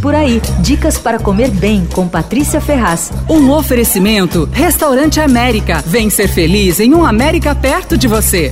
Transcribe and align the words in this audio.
Por 0.00 0.14
aí, 0.14 0.40
dicas 0.60 0.96
para 0.96 1.18
comer 1.18 1.50
bem 1.50 1.86
com 1.92 2.08
Patrícia 2.08 2.58
Ferraz. 2.58 3.12
Um 3.28 3.50
oferecimento: 3.50 4.48
Restaurante 4.50 5.20
América. 5.20 5.84
Vem 5.86 6.08
ser 6.08 6.26
feliz 6.28 6.80
em 6.80 6.94
um 6.94 7.04
América 7.04 7.54
perto 7.54 7.98
de 7.98 8.08
você. 8.08 8.50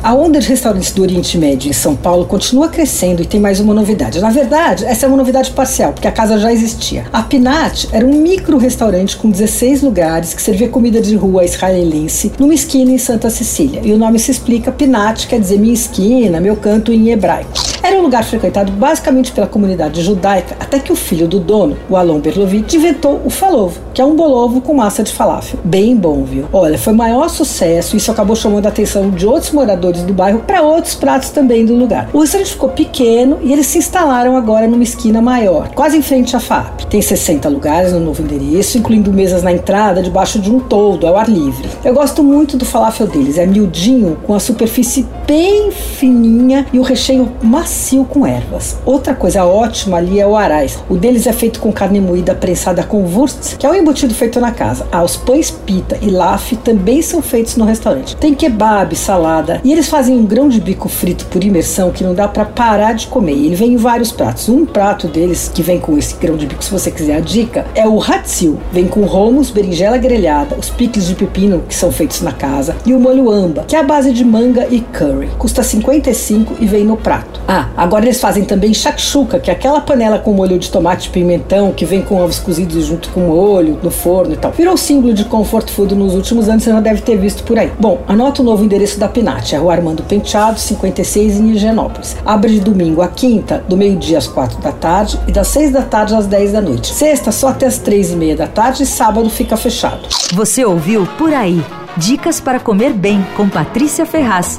A 0.00 0.14
onda 0.14 0.38
de 0.38 0.48
restaurantes 0.48 0.92
do 0.92 1.02
Oriente 1.02 1.36
Médio 1.36 1.68
em 1.68 1.72
São 1.72 1.96
Paulo 1.96 2.26
continua 2.26 2.68
crescendo 2.68 3.22
e 3.22 3.26
tem 3.26 3.40
mais 3.40 3.58
uma 3.58 3.74
novidade. 3.74 4.20
Na 4.20 4.30
verdade, 4.30 4.84
essa 4.84 5.06
é 5.06 5.08
uma 5.08 5.16
novidade 5.16 5.50
parcial, 5.50 5.94
porque 5.94 6.06
a 6.06 6.12
casa 6.12 6.38
já 6.38 6.52
existia. 6.52 7.06
A 7.12 7.22
Pinat 7.22 7.88
era 7.90 8.06
um 8.06 8.20
micro 8.20 8.58
restaurante 8.58 9.16
com 9.16 9.30
16 9.30 9.82
lugares 9.82 10.32
que 10.32 10.42
servia 10.42 10.68
comida 10.68 11.00
de 11.00 11.16
rua 11.16 11.44
israelense 11.44 12.30
numa 12.38 12.54
esquina 12.54 12.92
em 12.92 12.98
Santa 12.98 13.30
Cecília. 13.30 13.80
E 13.82 13.92
o 13.92 13.98
nome 13.98 14.18
se 14.20 14.30
explica, 14.30 14.70
Pinat 14.70 15.26
quer 15.26 15.40
dizer 15.40 15.58
minha 15.58 15.74
esquina, 15.74 16.38
meu 16.38 16.54
canto 16.54 16.92
em 16.92 17.10
hebraico. 17.10 17.73
Era 17.84 17.98
um 17.98 18.00
lugar 18.00 18.24
frequentado 18.24 18.72
basicamente 18.72 19.30
pela 19.30 19.46
comunidade 19.46 20.00
judaica, 20.00 20.56
até 20.58 20.78
que 20.78 20.90
o 20.90 20.96
filho 20.96 21.28
do 21.28 21.38
dono, 21.38 21.76
o 21.86 21.98
Alon 21.98 22.18
Berlovitch, 22.18 22.72
inventou 22.72 23.20
o 23.22 23.28
falovo, 23.28 23.78
que 23.92 24.00
é 24.00 24.04
um 24.06 24.16
bolovo 24.16 24.62
com 24.62 24.72
massa 24.72 25.02
de 25.02 25.12
falafel. 25.12 25.60
Bem 25.62 25.94
bom, 25.94 26.24
viu? 26.24 26.46
Olha, 26.50 26.78
foi 26.78 26.94
maior 26.94 27.28
sucesso 27.28 27.94
e 27.94 27.98
isso 27.98 28.10
acabou 28.10 28.34
chamando 28.34 28.64
a 28.64 28.70
atenção 28.70 29.10
de 29.10 29.26
outros 29.26 29.52
moradores 29.52 30.02
do 30.02 30.14
bairro 30.14 30.38
para 30.46 30.62
outros 30.62 30.94
pratos 30.94 31.28
também 31.28 31.66
do 31.66 31.74
lugar. 31.74 32.08
O 32.14 32.20
restaurante 32.20 32.52
ficou 32.52 32.70
pequeno 32.70 33.38
e 33.42 33.52
eles 33.52 33.66
se 33.66 33.76
instalaram 33.76 34.34
agora 34.34 34.66
numa 34.66 34.82
esquina 34.82 35.20
maior, 35.20 35.68
quase 35.74 35.98
em 35.98 36.02
frente 36.02 36.34
à 36.34 36.40
FAP. 36.40 36.86
Tem 36.86 37.02
60 37.02 37.50
lugares 37.50 37.92
no 37.92 38.00
novo 38.00 38.22
endereço, 38.22 38.78
incluindo 38.78 39.12
mesas 39.12 39.42
na 39.42 39.52
entrada, 39.52 40.02
debaixo 40.02 40.38
de 40.38 40.50
um 40.50 40.58
toldo, 40.58 41.06
ao 41.06 41.18
ar 41.18 41.28
livre. 41.28 41.68
Eu 41.84 41.92
gosto 41.92 42.22
muito 42.22 42.56
do 42.56 42.64
falafel 42.64 43.06
deles, 43.06 43.36
é 43.36 43.44
miudinho, 43.44 44.16
com 44.26 44.32
a 44.32 44.40
superfície 44.40 45.06
bem 45.26 45.70
fininha 45.70 46.64
e 46.72 46.78
o 46.78 46.82
recheio 46.82 47.30
macio 47.42 47.73
com 48.10 48.26
ervas. 48.26 48.76
Outra 48.84 49.14
coisa 49.14 49.44
ótima 49.44 49.98
ali 49.98 50.18
é 50.20 50.26
o 50.26 50.36
arais. 50.36 50.82
O 50.88 50.96
deles 50.96 51.26
é 51.26 51.32
feito 51.32 51.60
com 51.60 51.72
carne 51.72 52.00
moída 52.00 52.34
prensada 52.34 52.82
com 52.82 53.04
wurst, 53.04 53.56
que 53.56 53.66
é 53.66 53.70
um 53.70 53.74
embutido 53.74 54.14
feito 54.14 54.40
na 54.40 54.50
casa. 54.50 54.86
Ah, 54.90 55.04
os 55.04 55.16
pães 55.16 55.50
pita 55.50 55.96
e 56.02 56.10
laf 56.10 56.56
também 56.56 57.00
são 57.00 57.22
feitos 57.22 57.56
no 57.56 57.64
restaurante. 57.64 58.16
Tem 58.16 58.34
kebab, 58.34 58.96
salada 58.96 59.60
e 59.62 59.72
eles 59.72 59.84
eles 59.84 59.90
fazem 59.90 60.16
um 60.16 60.24
grão 60.24 60.48
de 60.48 60.62
bico 60.62 60.88
frito 60.88 61.26
por 61.26 61.44
imersão 61.44 61.90
que 61.90 62.02
não 62.02 62.14
dá 62.14 62.26
para 62.26 62.46
parar 62.46 62.94
de 62.94 63.06
comer. 63.06 63.32
Ele 63.32 63.54
vem 63.54 63.74
em 63.74 63.76
vários 63.76 64.10
pratos. 64.10 64.48
Um 64.48 64.64
prato 64.64 65.06
deles 65.06 65.50
que 65.54 65.62
vem 65.62 65.78
com 65.78 65.98
esse 65.98 66.16
grão 66.16 66.38
de 66.38 66.46
bico, 66.46 66.64
se 66.64 66.70
você 66.70 66.90
quiser 66.90 67.16
a 67.16 67.20
dica, 67.20 67.66
é 67.74 67.86
o 67.86 68.00
hatsil. 68.00 68.58
Vem 68.72 68.86
com 68.86 69.02
romos, 69.02 69.50
berinjela 69.50 69.98
grelhada, 69.98 70.56
os 70.58 70.70
picles 70.70 71.06
de 71.06 71.14
pepino 71.14 71.64
que 71.68 71.74
são 71.74 71.92
feitos 71.92 72.22
na 72.22 72.32
casa 72.32 72.74
e 72.86 72.94
o 72.94 72.98
molho 72.98 73.30
amba, 73.30 73.64
que 73.68 73.76
é 73.76 73.80
a 73.80 73.82
base 73.82 74.10
de 74.10 74.24
manga 74.24 74.66
e 74.70 74.80
curry. 74.80 75.28
Custa 75.38 75.62
55 75.62 76.54
e 76.58 76.66
vem 76.66 76.84
no 76.84 76.96
prato. 76.96 77.42
Ah, 77.46 77.63
agora 77.76 78.04
eles 78.04 78.20
fazem 78.20 78.44
também 78.44 78.72
shakshuka, 78.72 79.38
que 79.38 79.50
é 79.50 79.52
aquela 79.52 79.80
panela 79.80 80.18
com 80.18 80.32
molho 80.32 80.58
de 80.58 80.70
tomate 80.70 81.08
e 81.08 81.12
pimentão 81.12 81.72
que 81.72 81.84
vem 81.84 82.02
com 82.02 82.20
ovos 82.20 82.38
cozidos 82.38 82.86
junto 82.86 83.08
com 83.10 83.20
molho 83.20 83.78
no 83.82 83.90
forno 83.90 84.34
e 84.34 84.36
tal. 84.36 84.52
Virou 84.52 84.76
símbolo 84.76 85.14
de 85.14 85.24
comfort 85.24 85.70
food 85.70 85.94
nos 85.94 86.14
últimos 86.14 86.48
anos, 86.48 86.62
você 86.62 86.70
já 86.70 86.80
deve 86.80 87.02
ter 87.02 87.16
visto 87.16 87.42
por 87.44 87.58
aí. 87.58 87.70
Bom, 87.78 88.00
anota 88.06 88.42
o 88.42 88.44
novo 88.44 88.64
endereço 88.64 88.98
da 88.98 89.08
Pinat, 89.08 89.52
é 89.54 89.58
Rua 89.58 89.72
Armando 89.72 90.02
Penteado, 90.02 90.58
56, 90.58 91.40
em 91.40 91.50
Higienópolis. 91.50 92.16
Abre 92.24 92.52
de 92.52 92.60
domingo 92.60 93.02
a 93.02 93.08
quinta, 93.08 93.64
do 93.68 93.76
meio-dia 93.76 94.18
às 94.18 94.26
quatro 94.26 94.58
da 94.60 94.72
tarde 94.72 95.18
e 95.26 95.32
das 95.32 95.48
seis 95.48 95.70
da 95.70 95.82
tarde 95.82 96.14
às 96.14 96.26
dez 96.26 96.52
da 96.52 96.60
noite. 96.60 96.92
Sexta, 96.92 97.32
só 97.32 97.48
até 97.48 97.66
as 97.66 97.78
três 97.78 98.10
e 98.10 98.16
meia 98.16 98.36
da 98.36 98.46
tarde 98.46 98.82
e 98.82 98.86
sábado 98.86 99.28
fica 99.30 99.56
fechado. 99.56 100.08
Você 100.32 100.64
ouviu 100.64 101.06
Por 101.18 101.32
Aí. 101.32 101.62
Dicas 101.96 102.40
para 102.40 102.58
comer 102.58 102.92
bem 102.92 103.24
com 103.36 103.48
Patrícia 103.48 104.04
Ferraz. 104.04 104.58